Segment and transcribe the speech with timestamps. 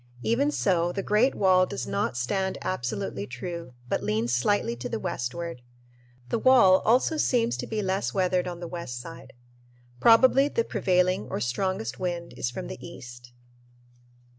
[0.23, 4.99] Even so, the great wall does not stand absolutely true, but leans slightly to the
[4.99, 5.61] westward.
[6.29, 9.31] The wall also seems to be less weathered on the west side.
[9.99, 13.31] Probably the prevailing or strongest wind is from the east.